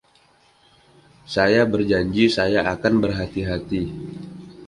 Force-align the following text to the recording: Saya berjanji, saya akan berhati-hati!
Saya 1.35 1.61
berjanji, 1.73 2.25
saya 2.37 2.59
akan 2.73 2.93
berhati-hati! 3.05 3.83